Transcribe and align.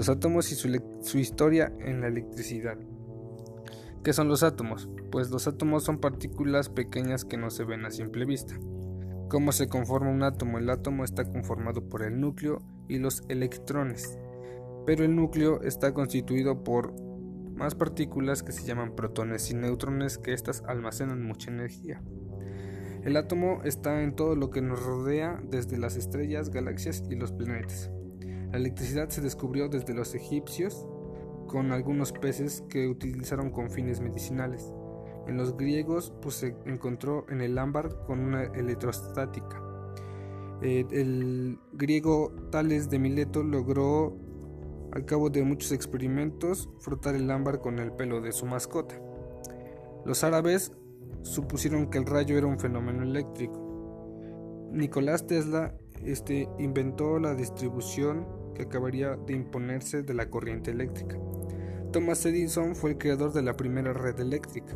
los 0.00 0.08
átomos 0.08 0.50
y 0.50 0.54
su, 0.54 1.18
historia 1.18 1.74
en 1.78 2.00
la 2.00 2.06
electricidad. 2.06 2.78
¿Qué 4.02 4.14
son 4.14 4.28
los 4.28 4.42
átomos? 4.42 4.88
Pues 5.12 5.30
los 5.30 5.46
átomos 5.46 5.84
son 5.84 5.98
partículas 5.98 6.70
pequeñas 6.70 7.26
que 7.26 7.36
no 7.36 7.50
se 7.50 7.64
ven 7.64 7.84
a 7.84 7.90
simple 7.90 8.24
vista. 8.24 8.54
¿Cómo 9.28 9.52
se 9.52 9.68
conforma 9.68 10.08
un 10.08 10.22
átomo? 10.22 10.56
El 10.56 10.70
átomo 10.70 11.04
está 11.04 11.26
conformado 11.26 11.86
por 11.86 12.02
el 12.02 12.18
núcleo 12.18 12.62
y 12.88 12.96
los 12.96 13.24
electrones, 13.28 14.18
pero 14.86 15.04
el 15.04 15.14
núcleo 15.14 15.60
está 15.64 15.92
constituido 15.92 16.64
por 16.64 16.94
más 17.52 17.74
partículas 17.74 18.42
que 18.42 18.52
se 18.52 18.64
llaman 18.64 18.96
protones 18.96 19.50
y 19.50 19.54
neutrones 19.54 20.16
que 20.16 20.32
éstas 20.32 20.62
almacenan 20.66 21.22
mucha 21.22 21.50
energía. 21.50 22.00
El 23.04 23.18
átomo 23.18 23.60
está 23.64 24.02
en 24.02 24.16
todo 24.16 24.34
lo 24.34 24.48
que 24.48 24.62
nos 24.62 24.82
rodea, 24.82 25.42
desde 25.44 25.76
las 25.76 25.96
estrellas, 25.96 26.48
galaxias 26.48 27.04
y 27.10 27.16
los 27.16 27.32
planetas. 27.32 27.90
La 28.52 28.58
electricidad 28.58 29.08
se 29.10 29.20
descubrió 29.20 29.68
desde 29.68 29.94
los 29.94 30.14
egipcios 30.14 30.86
con 31.46 31.70
algunos 31.70 32.12
peces 32.12 32.64
que 32.68 32.88
utilizaron 32.88 33.50
con 33.50 33.70
fines 33.70 34.00
medicinales. 34.00 34.72
En 35.28 35.36
los 35.36 35.56
griegos 35.56 36.12
pues, 36.20 36.36
se 36.36 36.56
encontró 36.66 37.26
en 37.28 37.40
el 37.42 37.56
ámbar 37.58 38.04
con 38.06 38.18
una 38.18 38.42
electrostática. 38.42 39.62
Eh, 40.62 40.84
el 40.90 41.58
griego 41.72 42.32
Tales 42.50 42.90
de 42.90 42.98
Mileto 42.98 43.44
logró, 43.44 44.16
al 44.92 45.04
cabo 45.04 45.30
de 45.30 45.44
muchos 45.44 45.70
experimentos, 45.70 46.68
frotar 46.80 47.14
el 47.14 47.30
ámbar 47.30 47.60
con 47.60 47.78
el 47.78 47.92
pelo 47.92 48.20
de 48.20 48.32
su 48.32 48.46
mascota. 48.46 49.00
Los 50.04 50.24
árabes 50.24 50.72
supusieron 51.22 51.88
que 51.88 51.98
el 51.98 52.06
rayo 52.06 52.36
era 52.36 52.48
un 52.48 52.58
fenómeno 52.58 53.04
eléctrico. 53.04 54.68
Nicolás 54.72 55.26
Tesla 55.26 55.74
este, 56.04 56.48
inventó 56.58 57.18
la 57.18 57.34
distribución 57.34 58.39
que 58.54 58.62
acabaría 58.62 59.16
de 59.16 59.34
imponerse 59.34 60.02
de 60.02 60.14
la 60.14 60.30
corriente 60.30 60.70
eléctrica. 60.70 61.16
Thomas 61.92 62.24
Edison 62.24 62.76
fue 62.76 62.90
el 62.90 62.98
creador 62.98 63.32
de 63.32 63.42
la 63.42 63.56
primera 63.56 63.92
red 63.92 64.18
eléctrica. 64.20 64.74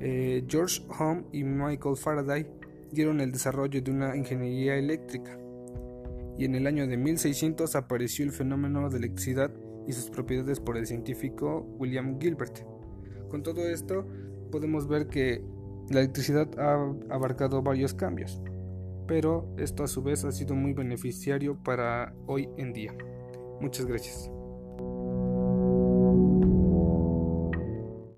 Eh, 0.00 0.44
George 0.48 0.82
Ohm 1.00 1.24
y 1.32 1.44
Michael 1.44 1.96
Faraday 1.96 2.46
dieron 2.92 3.20
el 3.20 3.32
desarrollo 3.32 3.82
de 3.82 3.90
una 3.90 4.16
ingeniería 4.16 4.76
eléctrica. 4.76 5.36
Y 6.38 6.44
en 6.44 6.54
el 6.54 6.66
año 6.66 6.86
de 6.86 6.96
1600 6.96 7.74
apareció 7.76 8.24
el 8.24 8.32
fenómeno 8.32 8.88
de 8.90 8.98
electricidad 8.98 9.50
y 9.86 9.92
sus 9.92 10.10
propiedades 10.10 10.60
por 10.60 10.76
el 10.76 10.86
científico 10.86 11.66
William 11.78 12.18
Gilbert. 12.20 12.60
Con 13.28 13.42
todo 13.42 13.66
esto, 13.68 14.06
podemos 14.50 14.88
ver 14.88 15.08
que 15.08 15.42
la 15.90 16.00
electricidad 16.00 16.48
ha 16.58 16.74
abarcado 17.14 17.62
varios 17.62 17.94
cambios, 17.94 18.40
pero 19.06 19.48
esto 19.58 19.84
a 19.84 19.88
su 19.88 20.02
vez 20.02 20.24
ha 20.24 20.32
sido 20.32 20.54
muy 20.54 20.72
beneficiario 20.72 21.56
para 21.62 22.14
hoy 22.26 22.48
en 22.56 22.72
día. 22.72 22.94
Muchas 23.60 23.86
gracias. 23.86 24.30